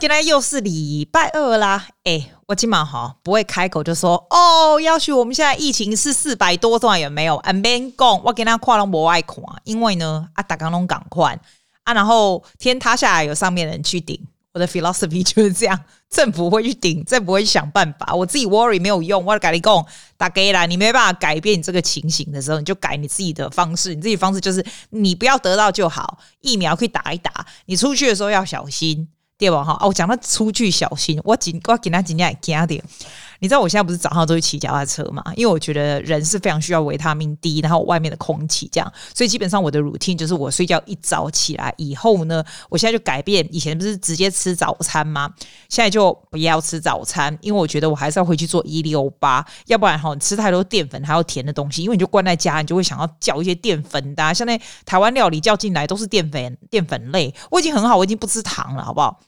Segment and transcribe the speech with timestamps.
[0.00, 7.34] 今天又是礼拜二啦，哎、我今晚哈不会开口就说哦，要许我们现在疫情是四百多段有没有？
[7.38, 11.36] 俺别讲，我跟他跨龙博爱看，因为呢啊，大家拢赶快
[11.82, 14.16] 啊，然后天塌下来有上面人去顶，
[14.52, 15.76] 我的 philosophy 就是这样，
[16.08, 19.84] 政府会去顶，政府会去想办法，我自己 worry 没有用，我跟你讲，
[20.16, 29.08] 大家啦，你没办法改变这个情形的时候，你就改你自己的方式，你自己方式就是你不要得到就好，疫苗可以打一打，你出去的时候要小心。
[29.38, 29.62] 对吧？
[29.62, 32.82] 哈哦，我讲到出去小心，我紧我给他今天也加点。
[33.40, 35.22] 你知道我现在不是早上都会骑脚踏车嘛？
[35.36, 45.32] 因为我觉得人是非常需要维他命 D，然后外面的空气这样，所以基本上我的 routine 就是我睡觉一早起来以后呢，我现在就改变，以前不是直接吃早餐吗？
[45.68, 59.20] 现在就不要吃早餐，因为我觉得我还是要回去做一六八，要不然哈，你吃太多淀粉还有甜的东西，因为你就关在家，你就会想要叫一些淀粉的，啊，像那台湾料理叫进来都是淀粉淀粉类，我已经很好，我已经不吃糖了，好不好？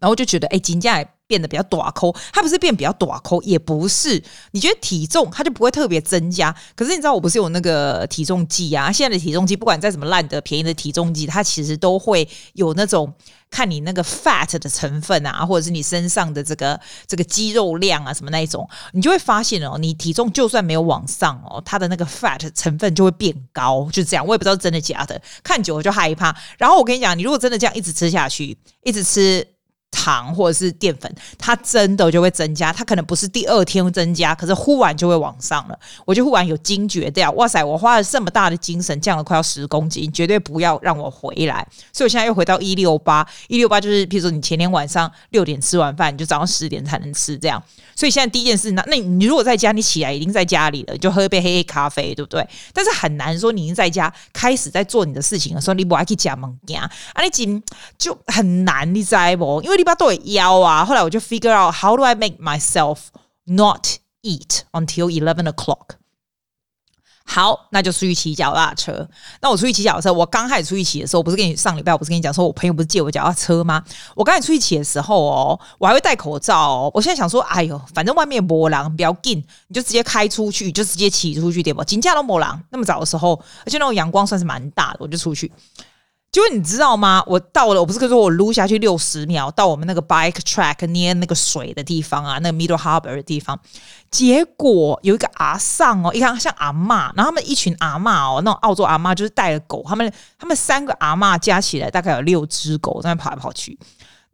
[0.00, 4.22] 然后就觉得，哎，金价也变得比较大颗，它不是变比较大颗，也不是。
[4.52, 6.54] 你觉得体重它就不会特别增加？
[6.76, 8.92] 可是你知道我不是有那个体重计啊？
[8.92, 13.12] 现在的体重计不管再怎么烂的便宜的体重计，它其实都会有那种
[13.50, 24.24] 看你那个 fat 的成分啊，或者是你身上的这个这个肌肉量啊什么那一种，你就会发现哦，你体重就算没有往上哦，它的那个 fat 成分就会变高，就这样。
[24.24, 26.36] 我也不知道真的假的，看久了就害怕。
[26.56, 29.55] 然后我跟你讲，你如果真的这样一直吃下去，一直吃。
[29.96, 32.70] 糖或者是淀粉，它真的就会增加。
[32.70, 35.78] 它可能不是第二天增加，可是忽然就会往上了。
[36.04, 37.64] 我就忽然有惊觉掉，哇塞！
[37.64, 41.66] 我花了这么大的精神，降了快要十公斤，绝对不要让我回来。
[41.94, 47.62] 所以我现在又回到一六八，一六八就是，譬如说你前天晚上六点吃完饭，你就早上十点才能吃这样。
[47.94, 52.46] 所以现在第一件事，那那你如果在家，你起来已经在家里了，就喝一杯黑黑咖啡，对不对？
[52.74, 56.80] 但是很难说你已经在家开始在做你的事情的时候，你不还去加猛加
[57.14, 57.22] 啊？
[57.22, 57.62] 你紧
[57.96, 59.62] 就很难，你知不？
[59.62, 60.84] 因为你把对腰啊。
[60.84, 62.98] 后来我就 figure out how do I make myself
[63.44, 63.86] not
[64.22, 65.96] eat until eleven o'clock。
[67.28, 69.08] 好，那就出去骑脚踏车。
[69.40, 73.82] 那我出去骑脚踏车，我刚开始出去骑的时候，我不是跟你上礼拜我不是跟你讲说，我朋友不是借我脚踏车吗？
[74.14, 76.90] 我刚才出去骑的时候哦，我还会戴口罩哦。
[76.94, 81.82] 我现在想说，哎呦，反正外面磨狼比较近，你就直接开出去，就直接骑出去，对不？
[81.82, 83.32] 金价都磨狼，那么早的时候，
[83.64, 85.50] 而且那种阳光算是蛮大的，我就出去。
[86.36, 87.24] 就你知道吗？
[87.26, 93.58] 我到了，我不是跟说我撸下去六十秒到我们那个 bike track 拿那个水的地方啊，那个 Middle harbor 的地方，
[94.10, 103.78] 结果有一个阿桑哦，一看像阿嬷，然后他们一群阿嬷哦，那种澳洲阿嬷就是带了狗，他们他们三个阿嬷加起来大概有六只狗在那跑来跑去。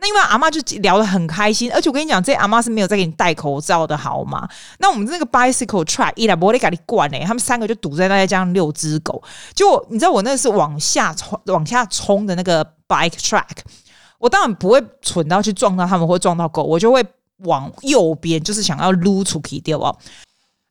[0.03, 4.49] 那因为阿妈就聊得很开心，而且我跟你讲，这阿妈是没有在给你戴口罩的，好吗？
[4.81, 9.23] 那我们这个 bicycle track 一来不会给你灌诶，他们三个就堵在那里，这样六只狗。
[9.55, 13.59] 就你知道我那是往下冲、往下冲的那个 bike track，
[14.19, 17.01] 我当然不会蠢到去撞到他们或撞到狗，我就会
[17.45, 19.97] 往右边，就是想要撸出去掉哦。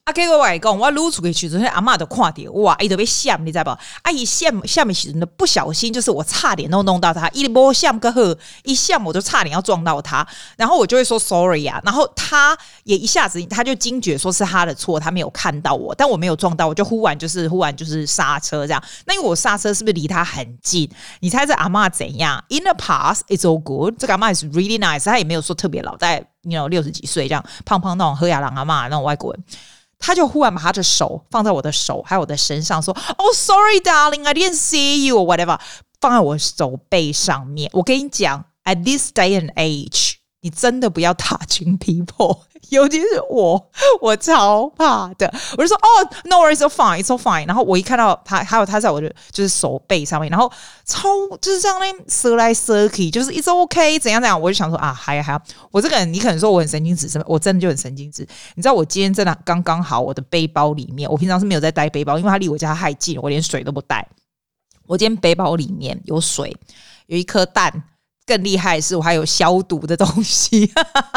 [0.03, 3.69] 啊，给我外公，我撸出去，就是阿嬷都看到，哇，伊都被吓，你知道不？
[4.01, 20.89] 阿姨吓吓没时阵不小心，就是我差点都弄到他，一波吓个呵，一吓我就差点要撞到他，然后我就会说 sorry 啊，然后他也一下子他就惊觉说是他的错，他没有看到我，但我没有撞到，我就忽然就是忽然就是刹车这样，那因为我刹车是不是离他很近？
[21.19, 23.93] 你猜这阿嬷怎样？In the past, it's all good。
[23.99, 29.43] 这个阿嬷是 really nice，他也没有说特别老，大概 you know 六十几岁这样，胖胖那种喝牙郎阿嬷那种外国人。
[30.01, 35.57] 他就忽然把他的手放在我的手还有我的身上，说：“：“Oh,，sorry, darling, I didn't see you, whatever。”
[36.01, 37.69] 放在我手背上面。
[37.73, 40.10] 我跟你讲，at this day and age。
[40.43, 43.69] 你真的不要 touching people， 尤其是我，
[44.01, 45.31] 我超怕的。
[45.55, 45.87] 我就说哦
[46.25, 47.45] ，no worries，it's fine, it's all fine。
[47.45, 50.51] 然后我一看到他，还有他在我的就是手背上面，然后
[50.83, 51.07] 超
[51.39, 54.39] 就是这样呢，瑟来瑟去，就是 it's OK，怎样怎样。
[54.39, 57.25] 我就想说啊，还要还要，我这个人，你可能说我很神经质，什么？
[57.27, 58.27] 我真的就很神经质。
[58.55, 64.07] 你知道我今天真的刚刚好，我的背包里面，我平常是没有在带背包，因为它离我家太近，我连水都不带。
[64.87, 66.57] 我今天背包里面有水，
[67.05, 67.83] 有一颗蛋。
[68.31, 70.71] 更厉害的是，我还有消毒的东西，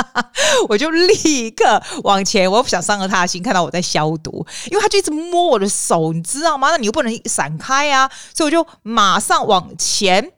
[0.69, 2.50] 我就立刻往前。
[2.50, 6.70] 我不想伤了他的心，看到我在消毒，因为他就一直摸我的手，你知道吗？
[6.70, 10.32] 那你又不能闪开啊，所以我就马上往前。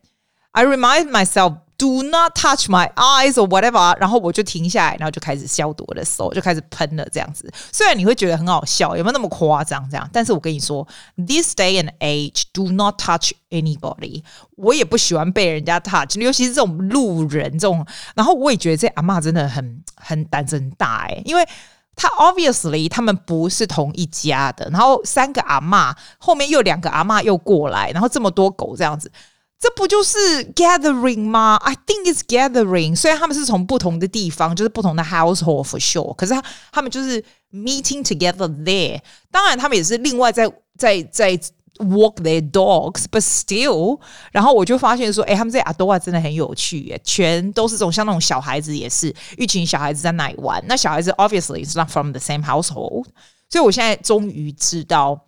[0.53, 1.66] I remind myself。
[1.79, 7.53] Do not touch my eyes or whatever，然后我就停下来，然后就开始消毒我的手，就开始喷了这样子。
[7.71, 10.09] 虽然你会觉得很好笑，有没有那么夸张这样？
[10.11, 14.23] 但是我跟你说，this day and age do not touch anybody。
[14.57, 17.87] 我也不喜欢被人家 touch，尤其是这种路人这种。
[18.15, 21.47] 然后我也觉得这阿嬷真的很很胆子很大哎，因为
[21.95, 24.67] 他 obviously 他们不是同一家的。
[24.71, 29.13] 然后三个阿嬷后面又两个阿嬷又过来，然后这么多狗这样子。
[29.60, 30.18] 这不就是
[30.56, 31.56] gathering 吗？
[31.58, 32.96] I think it's gathering。
[32.96, 37.24] 虽然他们是从不同的地方，就是不同的 household for sure，可是他他们就是
[37.54, 39.00] meeting together there。
[39.30, 41.38] 当然，他们也是另外在在在
[41.78, 44.00] walk their dogs，but still。
[44.32, 50.60] 然后我就发现说，哎，他们在阿多瓦真的很有趣耶，全都是这种像那种小孩子也是一群小孩子在那里玩。
[50.66, 53.06] 那小孩子 obviously is not from the same household，
[53.48, 55.28] 所以我现在终于知道。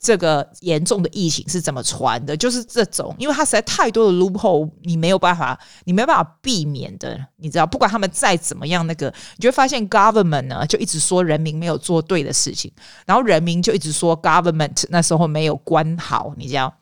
[0.00, 2.36] 这个严重的疫情是怎么传的？
[2.36, 7.18] 就是这种，因为它实在太多的 loophole，你没有办法，你没有办法避免的。
[7.36, 12.70] 你知道，不管他们再怎么样，那个你就会发现 government 呢就一直说人民没有做对的事情，
[13.06, 16.32] 然后人民就一直说 government 那时候没有关好。
[16.36, 16.72] 你知道，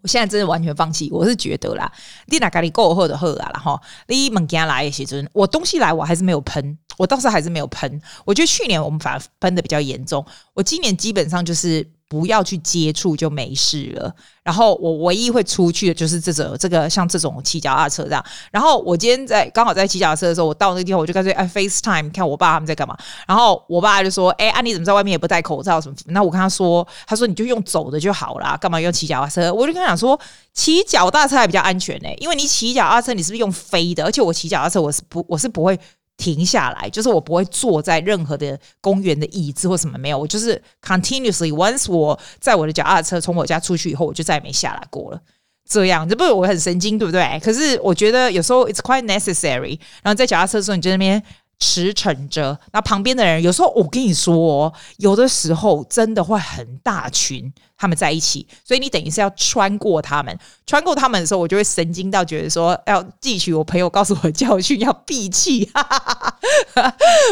[0.00, 1.10] 我现在真的完全放弃。
[1.12, 1.92] 我是觉得啦，
[2.28, 8.00] 你哪咖喱够喝的喝啊，然后你物件来的时阵，我东西来我还是没有喷，我倒是还是没有喷。
[8.24, 10.24] 我觉得去年我们反而喷的比较严重，
[10.54, 11.86] 我今年基本上就是。
[12.08, 14.14] 不要去接触就没事了。
[14.42, 18.24] 然后我唯一会出去的就是这种这个像这种骑脚踏车这样。
[18.52, 22.96] 然后我今天在刚好在骑脚踏车的时候，我到那个地方我就干脆哎 FaceTime 看我爸他们在干嘛。
[23.26, 30.18] 然后我爸就说：“哎，啊你怎么在外面也不戴口罩什么？”那我跟他说：“他说你就用走的就好了，干嘛用骑脚踏车？”我就跟他讲说
[30.54, 34.04] ：“骑脚踏车还比较安全呢、因为你骑脚踏车你是不是用飞的？
[34.04, 35.76] 而且我骑脚踏车我是不我是不会。”
[36.16, 45.20] 停下来，就是我不会坐在任何的公园的椅子或什么没有，我就是 continuously once 我在我的脚踏车从我家出去以后，我就再也没下来过了。
[45.68, 47.40] 这样，这不是我很神经，对不对？
[47.42, 49.78] 可是我觉得有时候 it's quite necessary。
[50.02, 51.22] 然后在脚踏车的时候，你就那边。
[51.58, 65.70] 驰骋着，那旁边的人有时候我跟你说哦，有的时候真的会很大群他们在一起，所以你等于是要穿过他们，穿过他们的时候，我就会神经到觉得说要汲取我朋友告诉我的教训，要闭气，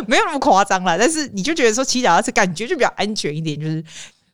[0.07, 3.85] 没有那么夸张啦，但是你就觉得说骑脚踏车感觉就比较安全一点，就是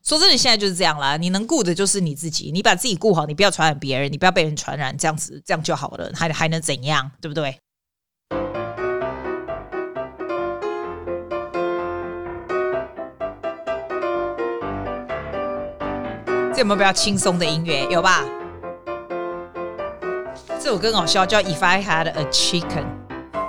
[0.05, 7.59] 说真的，现在就是这样啦，你能顾的就是你自己，你把自己顾好，你不要传染别人，你不要被人传染，这样子这样就好了，还还能怎样，对不对？
[16.61, 17.87] 有没有比较轻松的音乐？
[17.91, 18.23] 有吧？
[20.63, 22.85] 这首歌很好笑，叫《If I Had a Chicken》。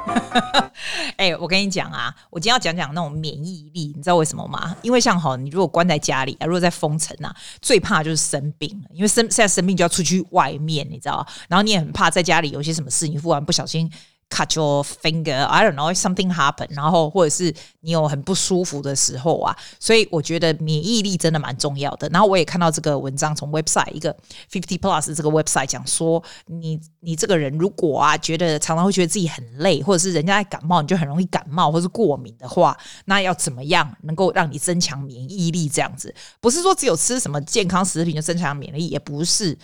[1.18, 4.74] 哎、欸，我跟你讲啊，我今天要讲讲那种免疫力，你知道为什么吗？
[4.81, 11.28] 因为像哈，你如果关在家里啊，如果在封城啊，最怕就是生病，因为生现在生病就要出去外面，你知道？
[11.50, 13.92] 然后你也很怕在家里有些什么事，你忽然不小心。
[14.31, 22.07] Cut your finger, I don't know, something happened，然后或者是你有很不舒服的时候啊，所以我觉得免疫力真的蛮重要的。
[22.07, 24.16] 然后我也看到这个文章，从 website 一个
[24.50, 35.68] Fifty Plus 这个 website 讲说，你你这个人如果啊觉得常常会觉得自己很累，或者是人家在感冒你就很容易感冒或是过敏的话，那要怎么样能够让你增强免疫力？
[35.68, 39.57] 这样子不是说只有吃什么健康食品就增强免疫力，也不是。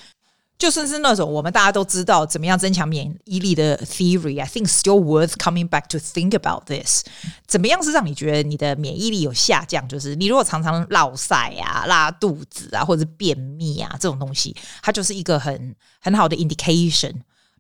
[0.58, 7.04] 就算是那种我们大家都知道怎么样增强免疫力的 theory，I think still worth coming back to think about this。
[7.46, 9.88] 怎么样是让你觉得你的免疫力有下降？
[9.88, 17.14] 就是你如果常常落晒啊、拉肚子啊，或者是便秘啊这种东西，它就是一个很很好的 indication。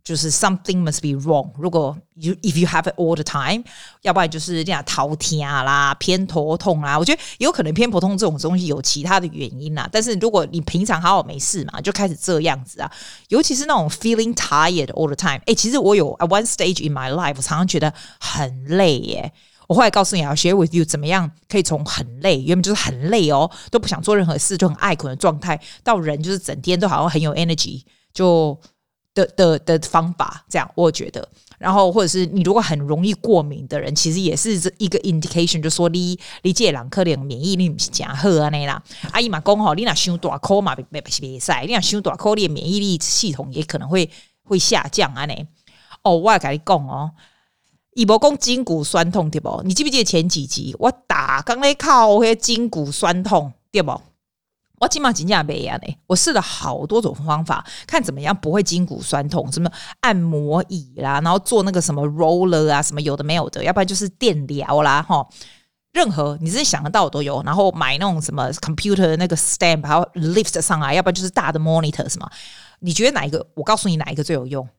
[0.07, 1.51] 就是 something must be wrong。
[1.57, 3.62] 如果 you if you have it all the time，
[4.04, 6.98] 要不然就是这样头痛啦、偏头痛啦。
[6.98, 9.89] 我觉得有可能偏头痛这种东西有其他的原因啦。
[9.91, 12.89] 但是如果你平常好好没事嘛，就开始这样子啊，
[13.27, 15.41] 尤其是那种 feeling tired all the time。
[15.46, 19.34] 哎，其实我有 at one stage in my life，我常常觉得很累耶。
[19.67, 28.58] 我后来告诉你，要 share with you 怎么样可以从很累，原本就是很累哦，都不想做任何事，就很爱困的状态，到人就是整天都好像很有 energy，就。
[29.25, 38.81] 的的的方法，这样我觉得，然后或者是你如果很容易过敏的人，其实也是这一个 indication，就说你你这两颗的免疫力不是很好啊那啦。
[39.12, 44.07] 阿姨嘛讲吼，你那伤大口嘛别别别使，你那伤大口，你的免疫力系统也可能会
[44.43, 45.33] 会下降啊呢。
[46.03, 47.12] 哦，我要跟你讲哦，
[47.95, 49.62] 伊无讲筋骨酸痛对不？
[49.65, 54.00] 你记不记得前几集我打刚才靠迄筋骨酸痛对不？
[54.79, 55.79] 我起码真正没啊！
[56.05, 59.69] 我试了好多种方法，看怎么样不会筋骨酸痛，什么
[60.01, 65.27] 按摩椅啦，然后做那个什么 roller 啊，什么有的没有的，要不然就是电疗啦，哈，
[65.93, 67.41] 任何你自己想得到都有。
[67.43, 70.03] 然后买那种什么 computer 那个 stand，还有
[70.34, 72.29] lift 上来，要不然就是大的 monitor 什么。
[72.79, 73.43] 你觉得哪一个？
[73.55, 74.69] 我告诉你哪一个最有用？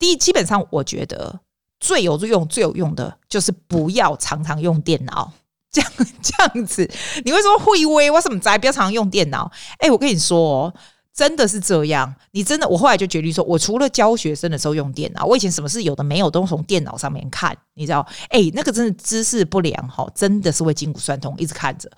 [0.00, 1.38] 第一，基本上我觉得
[1.78, 5.32] 最有用、最有用的就是不要常常用电脑。
[5.80, 6.90] 这样这样子，
[7.24, 8.10] 你会说会微？
[8.10, 9.50] 为什么在不要常用电脑？
[9.78, 10.74] 哎，我跟你说哦，
[11.14, 12.14] 真的是这样。
[12.32, 18.06] 你真的，我后来就决定说，我除了教学生的时候用电脑，我以前什么事有的没有都从电脑上面看，你知道？
[18.30, 21.90] 哎，那个真的姿势不良哈，真的是会筋骨酸痛，一直看着。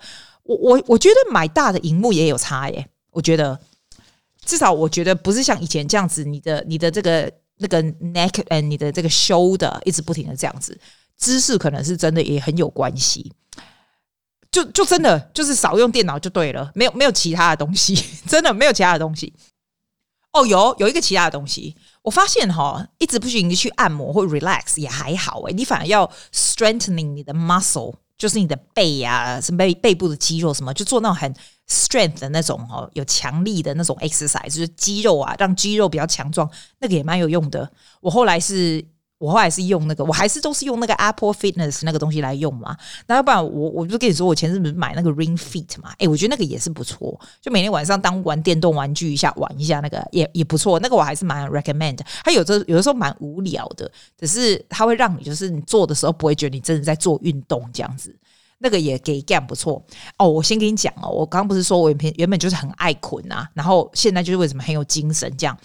[0.43, 3.59] 我我我觉得买大的荧幕也有差耶，我觉得。
[4.43, 10.75] 至少我觉得不是像以前这样子，你的你的这个那个 neck and 你的这个 shoulder 一直不停的这样子，
[11.15, 13.31] 姿势可能是真的也很有关系。
[14.51, 17.95] 就就真的就是少用电脑就对了，没有没有其他的东西，
[18.27, 19.33] 真的没有其他的东西。
[20.33, 31.33] 哦，有有一个其他的东西，我发现哈，一直不行你去按摩或 relax 也还好诶，你反而要 strengthening 你的 muscle，就是你的背呀、啊，什么背背部的肌肉什么，就做那种很
[31.69, 37.71] strength 的那种哦，有强力的那种 exercise，就是肌肉啊，让肌肉比较强壮，那个也蛮有用的。
[38.01, 38.85] 我后来是。
[39.21, 42.75] 我后来是用那个，我还是都是用那个 Apple Fitness 那个东西来用嘛。
[43.05, 50.79] 那要不然我我就跟你说，我前阵子买那个 Ring Fit 嘛，诶，我觉得那个也是不错，就每天晚上当玩电动玩具一下，玩一下那个也也不错。
[50.79, 51.99] 那个我还是蛮 recommend。
[52.23, 58.15] 它有的有的时候蛮无聊的，只是它会让你就是你做的时候不会觉得你真的在做运动这样子。
[58.63, 59.83] 那个也给 game 不错
[60.17, 60.29] 哦。
[60.29, 65.57] 我先跟你讲哦，我刚不是说我原原本就是很爱困啊，然后现在就是为什么很有精神这样。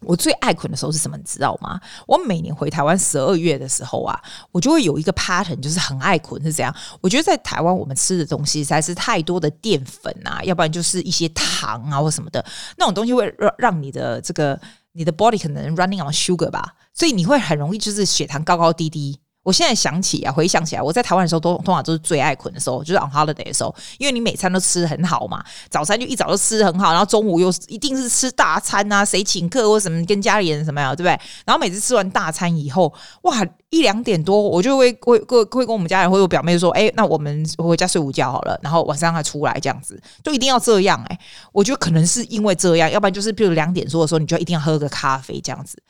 [0.00, 1.16] 我最爱捆的时候是什么？
[1.16, 1.80] 你知道吗？
[2.06, 4.20] 我每年回台湾十二月的时候啊，
[4.52, 6.74] 我就会有一个 pattern，就是很爱捆是怎样。
[7.00, 12.44] 我觉得在台湾我们吃的东西实在是太多的淀粉啊，要不然就是一些糖啊或什么的，
[12.76, 14.60] 那种东西会让让你的这个
[14.92, 19.18] 你的 body 可能 running on sugar 吧，所以你会很容易就是血糖高高低低。
[19.46, 31.10] 我现在想起啊，回想起来，我在台湾的时候都通常都是最爱困的时候，就是 on holiday 的时候，因为你每餐都吃很好嘛，早餐就一早就吃很好，然后中午又一定是吃大餐啊，谁请客或什么跟家里人什么呀，对不对？
[31.44, 41.18] 然后每次吃完大餐以后，哇，一两点多我就会会会会跟我们家人或者我表妹说，哎，那我们回家睡午觉好了，然后晚上再出来这样子，就一定要这样哎，
[41.52, 45.80] 我觉得可能是因为这样，要不然就是比如两点多的时候，你就一定要喝个咖啡这样子。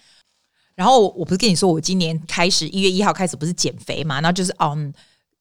[0.76, 4.92] 然后我不是跟你说，我今年开始一月一号开始不是减肥嘛，然后就是嗯，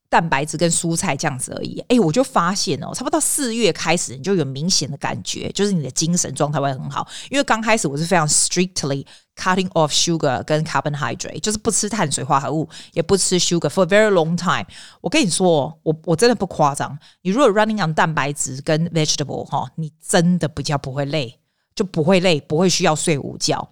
[0.10, 1.78] 蛋白质跟蔬菜这样子而已。
[1.90, 7.06] 哎，我就发现哦，差不多到四月开始，你就有明显的感觉，就是你的精神状态会很好。
[7.30, 14.66] 因为刚开始我是非常 strictly cutting off sugar 跟 carbohydrate，就是不吃碳水化合物，也不吃 sugar for a very long time。
[15.02, 21.42] 我跟你说，我我真的不夸张，你如果 running on 蛋白质跟 vegetable 哈，你真的比较不会累。
[21.76, 23.70] 就不会累，不会需要睡午觉。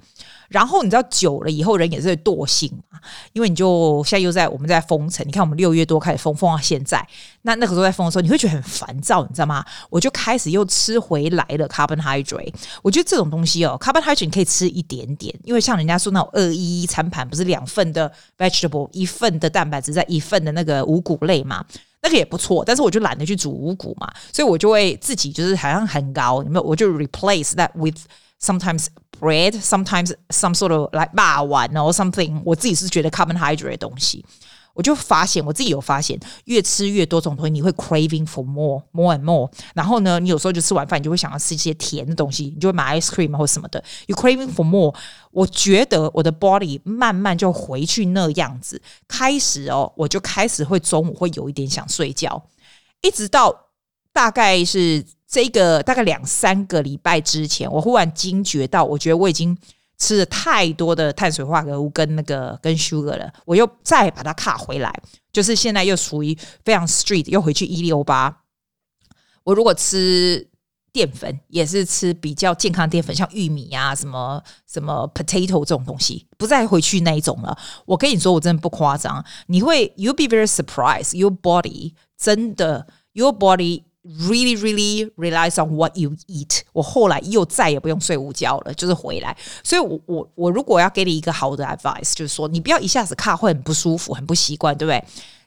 [0.54, 3.00] 然后你知道久了以后，人也是会惰性嘛，
[3.34, 7.04] 因为你就现在又在我们在封城，你看我们六月多开始封，封到现在，
[7.42, 9.66] 那那个时候在封的时候，你会觉得很烦躁，你知道吗？
[9.90, 12.54] 我就开始又吃回来了 carbohydrate。
[12.84, 21.66] 我觉得这种东西哦，carbohydrate 你可以吃一点点，因为像人家说那种二一一餐盘，不是两份的 vegetable，一份的蛋白质在一份的那个五谷类嘛。
[22.04, 26.62] 那个也不错，但是我就懒得去煮五谷嘛，所以我就会自己就是好像很高，有没有？
[26.62, 27.98] 我就 replace that with
[28.42, 28.88] sometimes
[29.24, 32.42] bread, sometimes some sort of like 肉丸 or something。
[32.44, 34.26] 我自己是觉得 carbohydrate 的东西。
[34.76, 39.48] 我就发现，我自己有发现，越吃越多种东西，你会 craving for more, more and more。
[39.76, 43.84] 然后呢，你有时候就吃完饭，你就会想要吃一些甜的东西，你就会买 ice cream 或什么的。
[44.08, 44.96] You craving for more，
[45.30, 52.44] 我觉得我的 body 慢慢就回去那样子，开始哦，我就开始会中午会有一点想睡觉，
[53.04, 53.56] 一直到
[54.12, 59.58] 大概是这个大概两三个礼拜之前，我忽然惊觉到，我觉得我已经。
[60.00, 64.92] 吃了太多的碳水化合物跟那个跟 sugar 了，我又再把它卡回来，
[65.32, 68.42] 就是现在又属于非常 street，又回去一六八。
[69.44, 70.46] 我如果吃
[70.92, 77.58] 淀粉，也是吃比较健康淀粉，像玉米啊、什么什么 potato 这种东西，不再回去那一种了。
[77.86, 83.84] 我跟你说，我真的不夸张，你会 you be very surprised，your body 真的 your body。
[84.06, 86.60] Really, really relies on what you eat。
[86.74, 89.38] 我后来又再也不用睡午觉了，就是回来。
[89.64, 95.02] 所以我，我我如果要给你一个好的 advice，就是说，你不要一下子卡会很不舒服，很不习惯，对不对？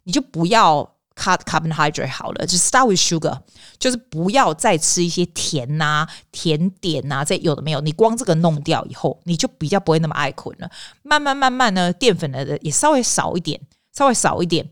[0.04, 3.38] 你就不要 cut carbohydrate 好了，就 start with sugar，
[3.78, 7.82] 就是不要再吃一些甜呐、啊、甜点呐、啊，这有的没有。
[7.82, 10.70] 你光这个弄掉以后，你就比较不会那么爱困了。
[11.02, 13.60] 慢慢慢慢呢，淀粉的也稍微少一点，
[13.92, 14.66] 稍微少一点。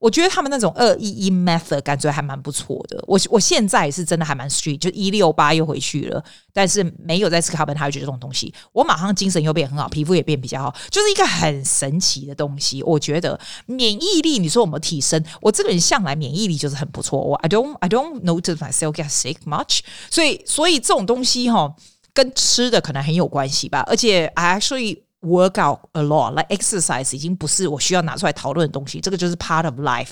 [0.00, 3.02] 我觉得他们那种二一一 method 感觉还蛮不错的。
[3.06, 12.82] 我我现在是真的还蛮 strict，就一六八又回去了，但是没有在吃 carbohydrate 这种东西，我马上精神又变很好，皮肤也变比较好，就是一个很神奇的东西。
[12.84, 17.20] 我觉得免疫力，你说我们提升，我这个人向来免疫力就是很不错。
[17.20, 21.74] 我 I don't I don't notice myself get sick much，所以所以这种东西哈，
[22.12, 23.84] 跟吃的可能很有关系吧。
[23.88, 30.10] 而且 I actually Work out a lot, like exercise 已经不是我需要拿出来讨论的东西，这个就是 part of life。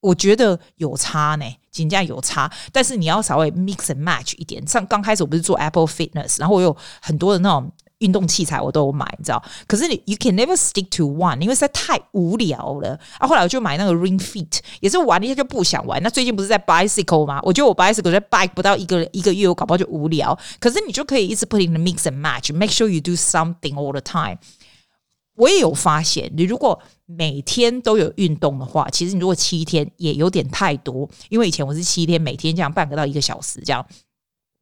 [0.00, 2.50] 我觉得有差呢，真的有差。
[2.72, 4.66] 但是你要稍微 mix and match 一点。
[4.66, 9.42] 像刚开始我不是做 Apple Fitness，然后我有很多的那种运动器材我都有买，你知道？
[9.66, 13.26] 可是你 you can never stick to one，因为实在太无聊了啊。
[13.26, 16.02] 后来我就买那个 Ring Fit，也是玩了一下就不想玩。
[16.02, 17.40] 那最近不是在 Bicycle 吗？
[17.42, 20.38] 我觉得我 Bicycle 在 Bike 不到一个一个月，我搞不好就无聊。
[20.60, 24.38] 可是你就可以一直 put in the mix and match，make sure you do something all the time。
[25.36, 31.06] 我也有发现，你如果每天都有运动的话，其实你如果七天也有点太多。
[31.28, 33.86] 因为以前我是七天，每天这样半个到一个小时这样，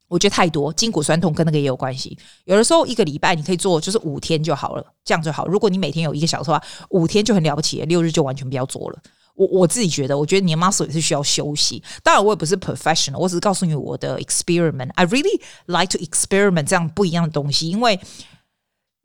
[0.08, 2.16] 我觉得太多，筋骨酸痛跟那个也有关系。
[2.44, 5.46] 有的时候一个礼拜你可以做就是五天就好了，这样就好。
[5.46, 8.98] 如果你每天有一个小时的话，五天就很了不起，六日就完全不要做了。
[9.34, 11.82] 我我自己觉得，我觉得你的 muscle 也是需要休息。
[12.02, 14.90] 当然，我也不是 professional，我只是告诉你我的 experiment。
[14.94, 18.00] I really like to experiment 这样不一样的东西，因为。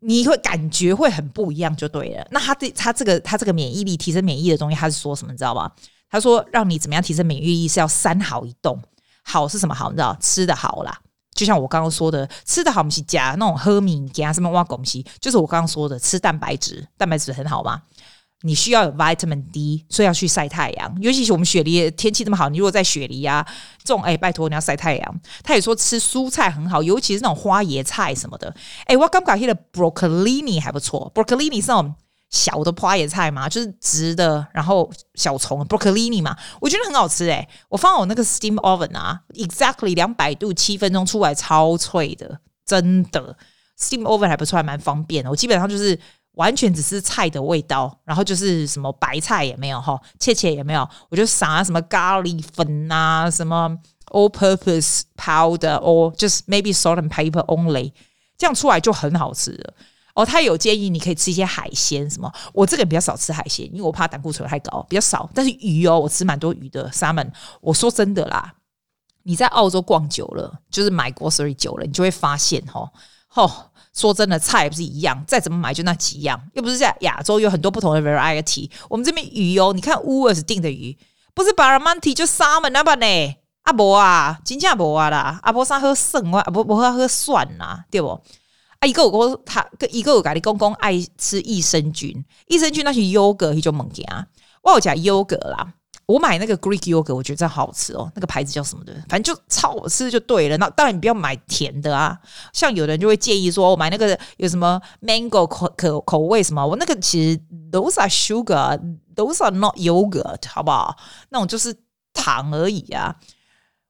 [0.01, 2.25] 你会感觉会很不一样，就对了。
[2.31, 5.31] 那他这他这个他这个免疫力提升免疫的东西，他是说什么？
[5.33, 5.69] 你知道吗？
[6.09, 8.81] 他说让你怎么样提升免疫力是要三好一动。
[9.29, 9.89] 好是什么好？
[9.89, 10.97] 你知道吃的好啦，
[11.35, 17.83] 就像我刚刚说的，吃的好，我们是加那种喝米加什么挖拱西，就是我刚刚说的吃蛋白质，蛋白质很好吗？
[18.43, 20.95] 你需要有 vitamin D，所以要去晒太阳。
[21.01, 23.45] 尤其是我们雪梨天气这么好，你如果在雪梨啊，
[23.83, 25.21] 这种哎，拜托你要晒太阳。
[25.43, 28.55] 他也说吃蔬菜很好，尤其是那种花椰菜什么的。
[28.85, 31.93] 哎，我刚刚讲的 broccolini 还不错，broccoli 是那种
[32.29, 37.47] 小的花椰菜嘛，就是直的，然后小虫 broccoli 嘛，我觉得很好吃哎。
[37.69, 43.35] 我放我那个 steam oven 啊，exactly 两百度七分钟出来超脆的，真的
[43.79, 45.29] steam oven 还不错，还蛮方便的。
[45.29, 45.99] 我基本上就是。
[46.33, 53.69] 完全只是菜的味道，然后就是什么白菜也没有哈，切切也没有，我就撒什么咖喱粉啊，什么
[54.11, 57.91] all-purpose powder or just maybe salt and pepper only，
[58.37, 59.73] 这样出来就很好吃了。
[60.15, 65.29] 哦，他有建议你可以吃一些海鲜什么，我这个人比较少吃海鲜，因为我怕胆固醇太高，比较少。
[65.33, 67.29] 但是鱼哦，我吃蛮多鱼的，salmon。
[67.61, 68.53] 我说真的啦，
[69.23, 72.91] 你在澳洲逛久了，就是买 grocery 久了，你就会发现哈，
[73.27, 73.51] 吼。
[73.91, 78.69] 说真的，菜也不是一样，再怎么买就那几样，又不是在亚洲有很多不同的 variety。
[78.87, 80.95] 我们这边鱼哦，你看 Woolworths 订的鱼，
[81.33, 83.35] 不是 Barramundi 就 salmon 那把呢？
[83.63, 88.21] 阿伯啊，真正无啊啦，阿伯啥喝剩啊，阿伯不喝喝蒜呐，对不？
[88.79, 94.05] 啊，一个我讲他跟一个我家里公公爱吃益生菌，益生菌那是优格一种物件，
[94.63, 95.73] 我有讲优格啦。
[96.05, 98.11] 我买那个 Greek yogurt，我觉得真好吃哦。
[98.15, 98.91] 那个牌子叫什么的？
[99.07, 100.57] 反正就超好吃就对了。
[100.57, 102.17] 那当然你不要买甜的啊。
[102.51, 106.65] 像有的人就会建议说，我买那个有什么 mango 口口口味什么？
[106.65, 107.39] 我那个其实
[107.71, 110.97] those are sugar，those are not yogurt，好不好？
[111.29, 111.75] 那种就是
[112.11, 113.15] 糖而已啊。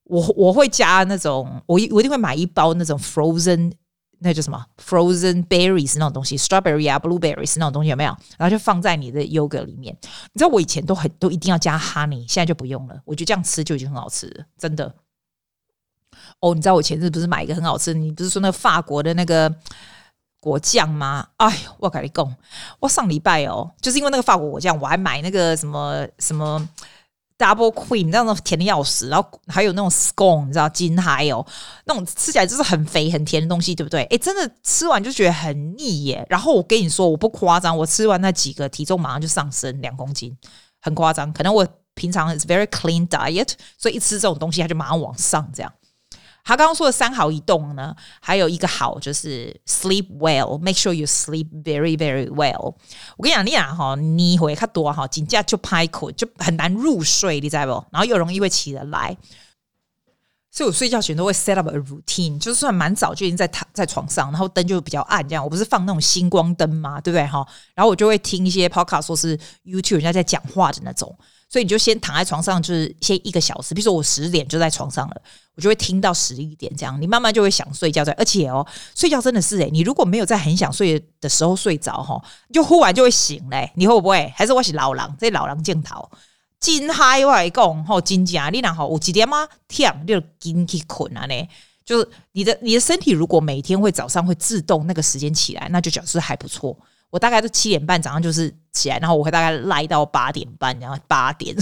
[0.03, 3.71] 我我会加那种，我一我一定会买一包那种 frozen。
[4.21, 8.15] 那叫什么 frozen berries 那种东西，strawberry 啊，blueberries 那种东西有没有？
[8.37, 9.95] 然后就放在你的 yogurt 里面。
[10.01, 13.01] 你知道我以前都很都一定要加 honey，现在就不用了。
[13.05, 14.93] 我觉得这样吃就已经很好吃了，真的。
[16.41, 17.93] 哦，你知道我前日不是买一个很好吃？
[17.93, 19.53] 你不是说那个法国的那个
[20.39, 21.27] 果酱吗？
[21.37, 22.35] 哎呦，我跟你讲，
[22.79, 26.67] 我上礼拜哦，就是因为那个法国果酱，我还买那个什么什么。
[27.39, 31.45] Double cream，那种甜的要死，然后还有那种 scone，你知道金海哦，
[31.85, 34.03] 那种吃起来就是很肥很甜的东西，对不对？
[34.09, 36.25] 诶，真的吃完就觉得很腻耶。
[36.29, 40.37] 然后我跟你说，我不夸张，我吃完那几个，体重马上就上升两公斤，
[40.81, 41.31] 很夸张。
[41.31, 45.71] 可能我平常 is very clean diet，所以一吃这种东西，它就马上往上这样。
[46.43, 52.73] 他刚刚说的三好一动呢，还有一个好就是 sleep well，make sure you sleep very very well。
[53.17, 57.85] 我跟你讲，你俩哈，你会看多哈，紧接就拍口就很难入睡，你知道不？
[57.91, 59.15] 然后又容易会起得来，
[60.49, 66.99] 所以我睡觉前都会 set up a routine，就算蛮早就已经在躺在床上，然后灯就比较暗，这样我不是放那种星光灯嘛？
[66.99, 67.45] 对不对哈？
[67.75, 71.15] 然后我就会听一些 podcast，说是 YouTube 人家在讲话的那种。
[71.49, 73.73] 所以你就先躺在床上，就是先一个小时。
[73.73, 75.21] 比如说我十点就在床上了，
[75.55, 77.01] 我就会听到十一点这样。
[77.01, 78.05] 你慢慢就会想睡觉。
[78.05, 82.21] 在而且哦，睡觉真的是诶，你如果没有在很想睡的时候睡着哈，
[82.53, 83.71] 就忽然就会醒嘞。
[83.75, 84.31] 你会不会？
[84.35, 85.15] 还是我是老狼？
[85.19, 86.07] 这老狼镜头，
[86.59, 89.47] 真嗨我来讲吼，真假你然后有几点吗？
[89.67, 91.49] 天，你就紧去困啊呢。
[91.83, 96.77] 就是你的你的身体如果每天会早上会自动那个时间起来，那就表示还不错。
[97.09, 101.55] 我大概是七点半早上就是起来，然后我会大概赖到八点半，然后八点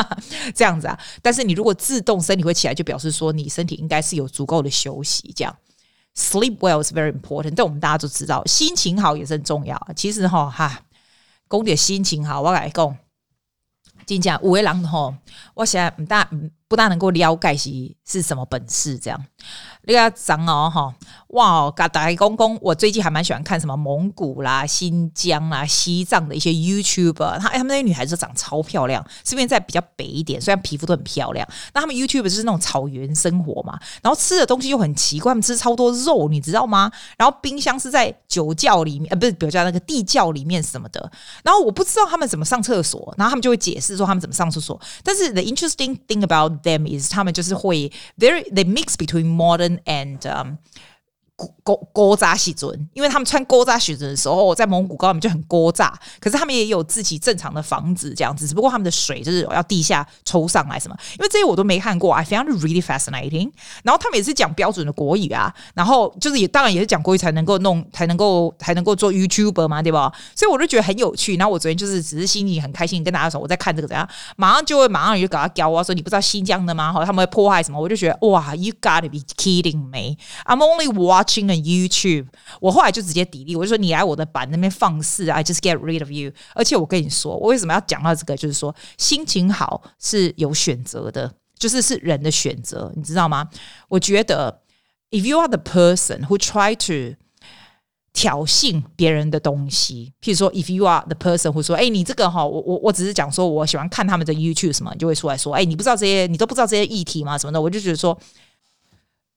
[0.54, 0.98] 这样子啊。
[1.22, 5.32] 但是你如果自动身体会起来，就表示说你身体应该是有足够的休息。
[5.34, 5.56] 这样
[6.14, 7.54] ，sleep well is very important。
[7.56, 9.88] 但我们大家都知道，心情好也是很重要。
[9.96, 10.82] 其实哈哈，
[11.48, 12.96] 讲点心情好，我来讲，
[14.04, 15.14] 真正有的人吼，
[15.54, 16.28] 我现在不大
[16.70, 19.20] 不大能够了解是是什么本事这样。
[19.82, 20.94] 那个长哦哈，
[21.28, 21.68] 哇！
[21.72, 31.48] 嘎达公公，我最近还蛮喜欢看什么蒙古啦、新疆啦、西藏的一些 YouTuber，他他们那些女孩子长超漂亮，这边在比较北一点，虽然皮肤都很漂亮。
[31.74, 36.92] 那他们 YouTuber 就是那种草原生活嘛，然后吃的东西又很奇怪，他们吃超多肉，你知道吗？
[37.16, 41.10] 然后冰箱是在酒窖里面，呃，不是酒窖那个地窖里面什么的。
[41.42, 44.78] 然后我不知道他们怎么上厕所，然后他们就会解释说他们怎么上厕所。
[45.02, 50.57] 但是 the interesting thing about them is 他们就是会 very they mix between modern and um
[51.62, 63.50] 勾勾扎西尊，因为他们穿勾扎西尊的时候，在蒙古高原就很勾扎，可是他们也有自己正常的房子这样子，只不过他们的水就是要地下抽上来什么，因为这些我都没看过，I found really fascinating。
[63.82, 70.12] 然后他们也是讲标准的国语啊，然后就是也当然也是讲国语才能够弄，才能够才能够做 YouTuber 嘛，对吧？
[70.34, 71.36] 所以我就觉得很有趣。
[71.36, 76.92] 然后我昨天就是只是心里很开心，跟大家说我在看这个怎样，马上就会马上就搞他教啊说你不知道新疆的吗？
[76.92, 77.80] 好，他们会破坏什么？
[77.80, 81.29] 我就觉得哇，You gotta be kidding me！I'm only watch。
[81.46, 82.26] 了 YouTube，
[82.60, 86.32] 我后来就直接抵力我就说你来我的版那边放肆，I just get rid of you。
[86.54, 88.36] 而且我跟你说，我为什么要讲到这个？
[88.36, 93.48] 就是说心情好是有选择的，就是是人的选择，你知道吗？
[93.88, 94.62] 我觉得
[95.10, 97.16] ，if you are the person who try to
[98.12, 107.38] 挑衅别人的东西，譬如说，if you are the person who 说，哎，你这个哈，我我我只是讲说我喜欢看他们的 YouTube 什么，你就会出来说，哎，你不知道这些，你都不知道这些议题吗？
[107.38, 108.18] 什么的，我就觉得说。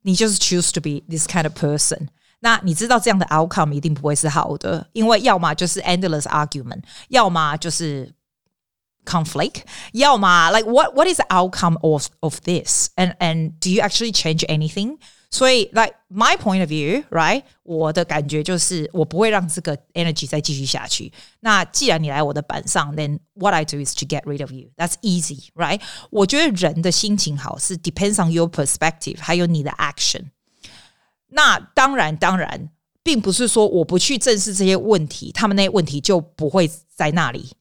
[0.03, 2.09] 你就是 choose to be this kind of person，
[2.41, 8.15] 那你知道这样的 outcome 一定不会是好的，因为要么就是 endless argument，要么就是
[9.05, 14.45] conflict，要么 like what what is the outcome of of this？And and do you actually change
[14.47, 14.99] anything？
[15.33, 17.43] 所以，like my point of view，right？
[17.63, 21.13] 我的感觉就是，我不会让这个 energy 再继续下去。
[21.41, 24.71] 那既然你来我的板上，then what I do is to get rid of you.
[24.79, 25.83] That's easy，right？
[26.09, 30.31] 我觉得人的心情好是 depends on your perspective，还有你的 action。
[31.29, 32.71] 那当然，当然，
[33.03, 37.53] 并不是说我不去正视这些问题，他们那些问题就不会在那里。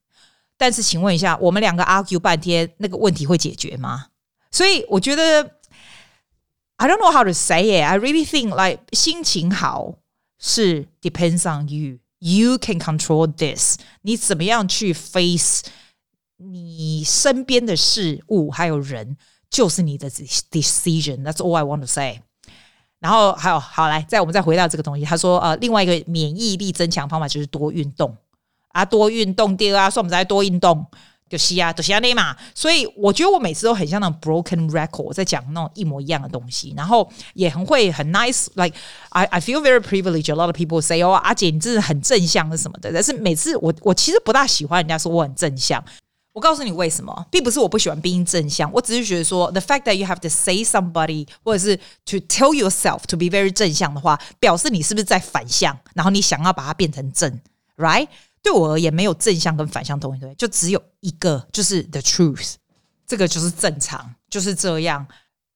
[0.56, 4.06] 但是，请问一下，我们两个 argue 半天，那个问题会解决吗？
[4.50, 5.58] 所以，我觉得。
[6.77, 7.83] I don't know how to say it.
[7.83, 9.95] I really think like 心情好
[10.39, 11.99] 是 depends on you.
[12.19, 13.77] You can control this.
[14.01, 15.63] 你怎么样去 face
[16.37, 19.17] 你身边的事物还有人，
[19.49, 21.23] 就是你的 decision.
[21.23, 22.21] That's all I want to say.
[22.99, 25.05] 然后还有好来，再我们再回到这个东西。
[25.05, 28.17] 他说呃，另外一个免疫力增强方法就是多运动
[28.69, 30.85] 啊，多运动第二啊，说我们再多运动。
[31.33, 38.77] 就是啊，就是啊，那嘛，所以我觉得我每次都很像那种 broken record，在讲那种一模一样的东西，然后也很会很 nice，like
[39.09, 40.31] I I feel very privileged.
[40.31, 45.83] A lot of people say，哦，阿姐你真的很正向是什么的，但是每次我我其实不大喜欢人家说我很正向。
[46.33, 53.17] 我告诉你为什么，并不是我不喜欢 being 正向，我只是觉得说 the fact that you have to say somebody 或者是 to tell yourself to
[53.17, 57.39] be very 正向的话，表示你是不是在反向，然后你想要把它变成正
[57.77, 58.07] ，right？
[58.43, 62.55] 对我而言，没有正向跟反向同一，对，就只有一个，就是 the truth，
[63.07, 65.07] 这个就是正常，就是这样。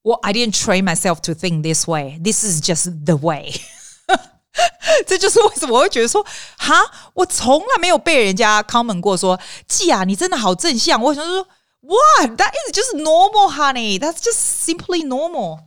[0.04, 2.18] 我 I didn't train myself to think this way.
[2.24, 3.54] This is just the way。
[5.06, 6.26] 这就是为什么我会觉得说，
[6.58, 6.74] 哈，
[7.14, 11.00] 我从来没有被人家 comment 过说，季啊，你真的好正向。
[11.02, 11.48] 我想说
[11.82, 12.32] ，What?
[12.40, 14.00] That is just normal, honey.
[14.00, 15.60] That's just simply normal.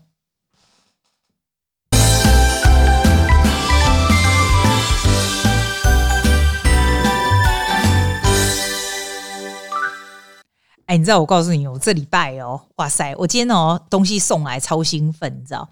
[10.91, 15.69] 哎，你知道我告诉你，我这礼拜哦，哇塞，我今天哦东西送来超兴奋，你知道，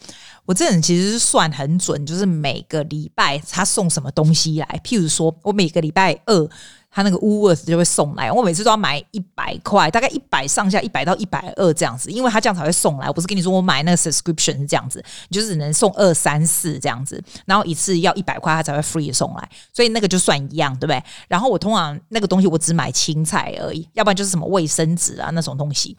[0.46, 6.48] 我这人其实是算很准，就是每个礼拜他送什么东西来，譬如说我每个礼拜二。
[6.90, 13.06] 他那个 w o r t h 就会送来，我每次都要买一百块，大概一百上下，一百到一百二这样子，因为他这样才会送来。
[13.06, 21.02] 我不是跟你说我买那个 subscription 是这样子，你就只能送二三四这样子，然后一次要一百块，他才会 free 送来，所以那个就算一样，对不对？
[21.28, 25.96] 然后我通常那个东西我只买青菜而已，要不然就是什么卫生纸啊那种东西，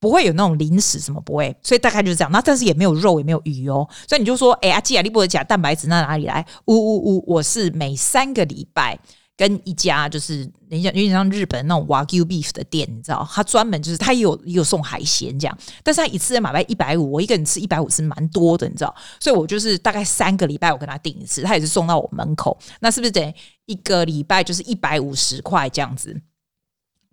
[0.00, 2.32] 不会有那种零食什么不会，所以大概就是这样。
[2.32, 6.44] 那但是也没有肉，也没有鱼哦，所以你就说，哎呀，既然你不会讲蛋白质，那哪里来？
[6.64, 8.98] 呜呜呜，我是每三个礼拜。
[9.36, 23.34] 跟一家就是人家有点像日本那种 Wagyu beef 的店，你知道，他专门就是他也有也有送海鲜这样，但是他一次要买卖一百五，我一个人吃一百五是蛮多的，你知道，所以我就是大概三个礼拜我跟他订一次，他也是送到我门口，那是不是等于
[23.66, 26.18] 一个礼拜就是一百五十块这样子？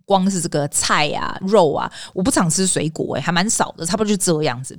[0.06, 4.78] 光是这个菜啊肉啊，我不常吃水果诶、还蛮少的，差不多就这样子。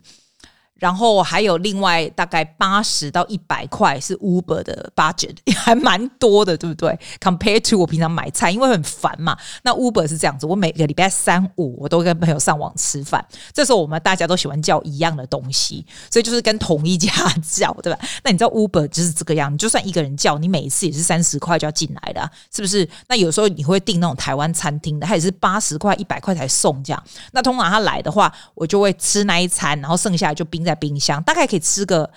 [0.79, 9.37] 然后还有另外大概八十到一百块是 Uber 的 budget， 还蛮多的，对不对？Compared to 我平常买菜，因为很烦嘛。
[9.63, 17.11] 那 Uber 是这样子，我每个礼拜三五我都跟朋友上网吃饭，这时候我们大家都喜欢叫一样的东西，所以就是跟同一家
[17.43, 17.99] 叫，对吧？
[18.25, 22.87] 那你知道 Uber 就是这个样，你就算一个人叫，你每一次也是三十块就要进来的，是不是？
[23.09, 27.03] 那有时候你会订那种台湾餐厅的，它也是八十块、一百块才送这样。
[27.33, 32.11] 那通常他来的话，我就会吃那一餐，然后剩下就冰在冰箱，大概可以吃个，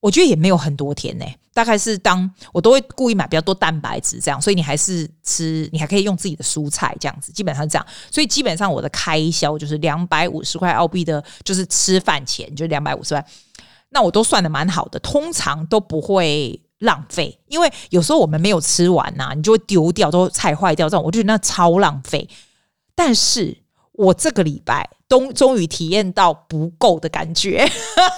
[0.00, 7.86] 我觉得也没有很多天呢、大概是当我都会故意买比较多蛋白质，这样，所以你还是吃，你还可以用自己的蔬菜这样子，基本上是这样。
[8.10, 13.26] 所以基本上我的开销就是两百五十块澳币的，就是吃饭钱就两百五十块，
[13.90, 22.28] 那我都算得蛮好的，通常都不会浪费，因为有时候我们没有吃完呐、啊，你就会丢掉，都菜坏掉这种，我就觉得那超浪费。
[22.94, 23.56] 但是
[24.00, 24.88] 我这个礼拜。
[25.10, 27.68] 终终于体验到不够的感觉，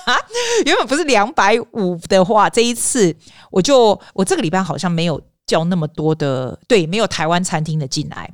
[0.66, 3.16] 原本不是两百五的话，这一次
[3.50, 8.30] 我就我这个礼拜好像没有叫那么多的，对，没有台湾餐厅的进来。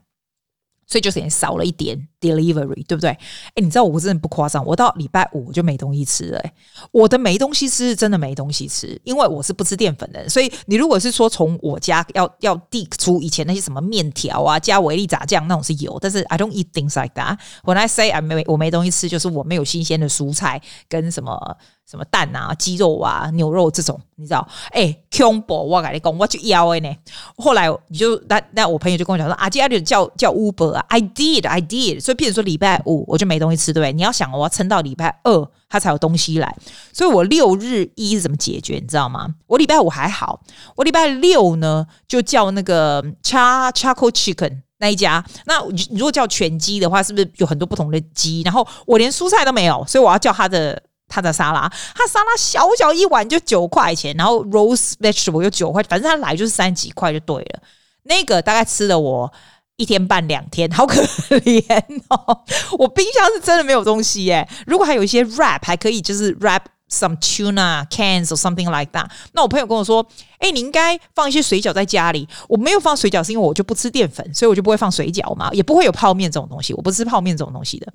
[0.89, 3.11] 所以就是也少了一点 delivery，对不对？
[3.11, 3.19] 哎，
[3.57, 6.43] 你知道我真的不夸张，我到礼拜五我就没东西吃了。
[6.91, 10.27] 我的没东西吃是真的没东西吃，因为我是不吃淀粉的。
[10.29, 17.39] 所以你如果是说从我家要要递出以前那些什么面条啊、加维力炸酱那种是有，但是 I don't eat things like that。
[17.65, 21.59] When I say I 没我没东西吃，就是我没有新鲜的蔬菜跟什么。
[21.89, 24.47] 什么蛋啊、鸡肉啊、牛肉这种，你知道？
[24.73, 25.55] 哎、欸，恐怖！
[25.55, 26.95] 我跟你讲，我就要哎呢。
[27.37, 32.01] 后来你就那那我朋友就跟我讲说啊，今天叫叫 Uber 啊，I did, I did。
[32.03, 33.93] 所以，譬如说礼拜五我就没东西吃，对不对？
[33.95, 36.55] 你要想我要撑到礼拜二，他才有东西来。
[36.93, 38.75] 所以我六日一怎么解决？
[38.75, 39.35] 你知道吗？
[39.47, 40.43] 我礼拜五还好，
[40.77, 45.25] 我礼拜六呢就叫那个 Char Charcoal Chicken 那一家。
[45.47, 48.43] 那你如果叫全鸡的话，是不是有很多不同的鸡？
[48.43, 50.83] 然后我连蔬菜都没有，所以我要叫他的。
[51.09, 57.63] 他的沙拉，他沙拉小小一碗就九块钱，然后 roast vegetable 又九块，反正他来就是三十几块就对了。
[58.05, 59.33] 那个大概吃了我
[59.77, 62.41] 一天半两天，好可怜哦！
[62.79, 64.49] 我冰箱是真的没有东西耶。
[64.67, 69.07] 如果还有一些 wrap 还可以，就是 wrap some tuna cans or something like that。
[69.33, 70.05] 那我朋友跟我说，
[70.39, 72.27] 哎，你应该放一些水饺在家里。
[72.49, 76.73] 我没有放水饺，是因为我就不吃淀粉，所以我就不会放水饺嘛，也不会有泡面这种东西。
[76.75, 77.93] 我不吃泡面这种东西的。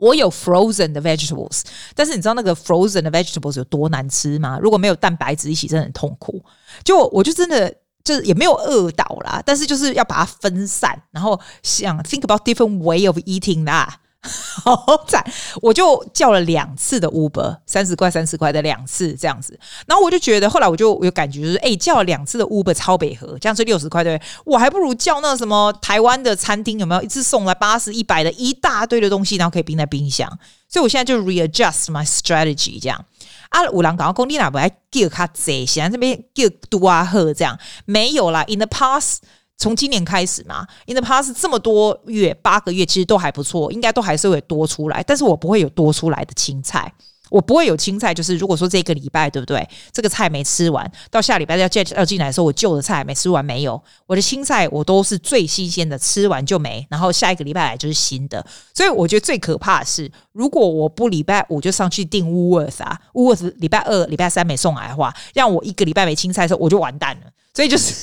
[0.00, 1.62] 我有 frozen 的 vegetables，
[1.94, 4.58] 但是你知道那个 frozen 的 vegetables 有多难吃吗？
[4.60, 6.42] 如果没有蛋白质一起，真的很痛苦。
[6.82, 14.00] 就我就真的就是也没有饿到啦，但是就是要把它分散，然后想 think about different way of eating 啦。
[14.62, 15.24] 好惨！
[15.62, 19.58] 我就叫了两次的 Uber，三十块、三十块的两次这样子。
[19.86, 24.28] 然后我就觉得，后来我就有感觉，就是哎，叫了两次的 Uber 超北河，这样是六十块，对不对？
[24.44, 30.28] 我还不如叫那什么台湾的餐厅，有没有一次送来八十、一百的一大堆的东西，然后可以冰在冰箱。
[30.68, 33.02] 所以我现在就 readjust my strategy，这样
[33.48, 35.64] 啊，五郎港工地那不还叫卡贼？
[35.64, 38.44] 现在这边叫多啊赫这样没有啦。
[38.46, 39.20] In the past。
[39.60, 45.02] 从今年开始嘛，in the past 这么多月，八个月其实都还不错，应该都还是会多出来。
[45.02, 46.90] 但是我不会有多出来的青菜，
[47.28, 48.14] 我不会有青菜。
[48.14, 58.42] 就是如果说这个礼拜对不对，这个菜没吃完，到下礼拜要进要进来的时候，我旧的菜没吃完没有，我的青菜我都是最新鲜的，吃完就没，然后下一个礼拜来就是新的。
[58.74, 63.30] 所以我觉得最可怕的是，如果我不礼拜五就上去订 w o o l w o r t h 啊 w o o l w
[63.30, 67.30] o r t h 礼拜二、礼拜三没送来的话，让我一个礼拜没青菜的时候，我就完蛋了。
[67.60, 67.94] 所以就是，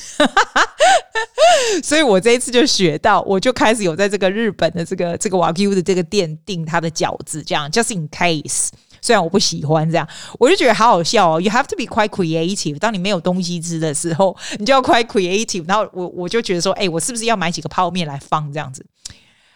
[1.81, 8.67] 所以我这一次就学到，我就开始有在这个日本的这个这个 Wagyu 的这个店订他的饺子，这样 just in case。
[9.01, 11.41] 虽然我不喜欢这样，我就觉得好好笑哦。
[11.41, 12.77] You have to be quite creative。
[12.77, 15.67] 当你没有东西吃的时候，你就要 quite creative。
[15.67, 18.85] 然后我我就觉得说，哎，我是不是要买几个泡面来放这样子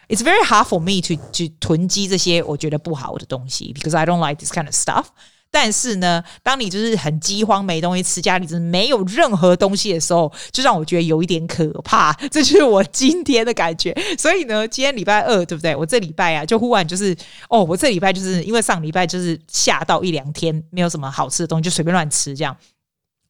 [0.10, 5.06] ？It's very hard for me to to 囤积这些我觉得不好的东西，because I don't like this kind of stuff。
[5.52, 12.14] 但是呢，当你就是很饥荒没东西吃，家里真没有任何东西的时候，就让我觉得有一点可怕。
[12.32, 13.94] 这就是我今天的感觉。
[14.18, 15.76] 所以呢，今天礼拜二，对不对？
[15.76, 17.14] 我这礼拜啊，就忽然就是，
[17.50, 22.56] 哦，我这礼拜就是因为上礼拜就是吓到一两天没有什么好吃的东西，就随便乱吃这样。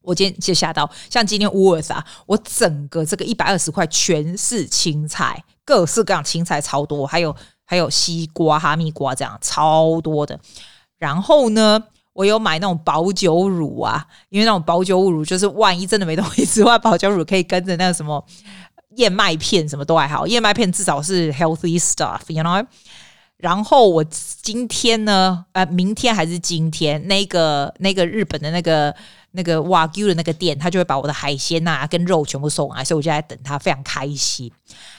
[0.03, 10.39] 我今天就吓到，像今天乌尔萨，我整个这个一百二十块全是青菜，各式各样青菜超多，还有还有西瓜、哈密瓜这样超多的。
[10.97, 18.23] 然后呢，我有买那种保酒乳啊，因为那种保酒乳就是万一真的没东西吃的，话保酒乳可以跟着那个什么
[18.97, 22.65] 燕麦片什么都还好， 燕麦片至少是 healthy stuff，you know。
[23.37, 28.95] 然后我今天呢，呃，明天还是今天，那个那个日本的那个
[29.31, 34.51] 那个瓦 Q 的那个店，他就会把我的海鲜啊跟肉全部送来，所以我就在等他，非常开心。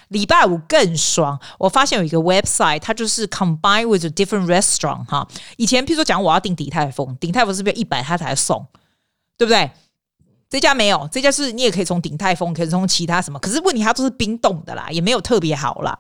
[0.09, 5.27] 礼拜五更爽，我发现有一个 website，它就是 combine with a different restaurant 哈。
[5.57, 8.67] 以前譬如说讲我要订鼎泰丰，鼎泰丰是不是一百他才送，
[9.37, 9.71] 对不对？
[10.51, 15.99] 这家没有，这家是你也可以从鼎泰丰，可以从其他什么，可是问题它都是冰冻的啦，也没有特别好啦。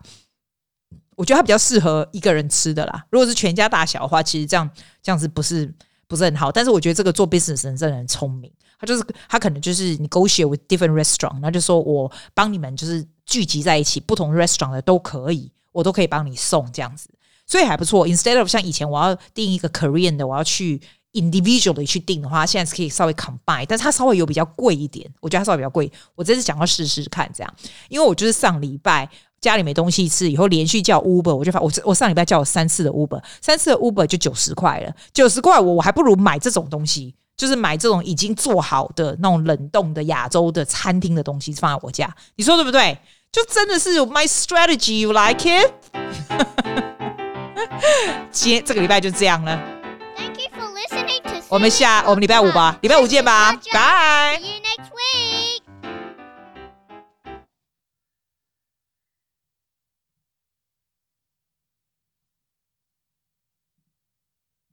[1.17, 3.05] 我觉得它比较适合一个人吃的啦。
[3.11, 4.69] 如果是全家大小的话，其实这样
[5.03, 5.73] 这样子不是
[6.13, 6.53] 不是很好。
[6.53, 17.09] 但是我觉得这个做 business 人真的很聪明，他就是他可能就是 negotiate with different restaurant，那就说我帮你们就是聚集在一起，不同 restaurant 的都可以，我都可以帮你送这样子，
[17.47, 18.07] 所以还不错。
[18.07, 20.83] Instead of 像以前我要订一个 Korean 的，我要去。
[21.13, 25.91] Individually 去订的话，现在是可以稍微 combine，但是它稍微有比较贵一点，我觉得它稍微比较贵。
[26.15, 27.55] 我这次想要试试看这样，
[27.89, 29.09] 因为我就是上礼拜
[29.41, 42.97] 家里没东西吃，以后连续叫 Uber，我就发我我上礼拜叫了三次的 Uber，三次的 Uber 就九十块了，九十块我我还不如买这种东西，就是买这种已经做好的那种冷冻的亚洲的餐厅的东西放在我家，你说对不对？
[43.33, 45.73] 就真的是 my strategy，you like it？
[48.31, 49.72] 今天这个礼拜就这样了。
[51.53, 54.41] 我们下我们礼拜五吧礼拜五见吧拜